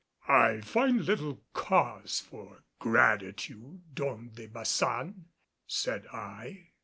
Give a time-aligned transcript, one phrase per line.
[0.27, 5.25] "I find little cause for gratitude, Don de Baçan,"
[5.67, 6.69] said I.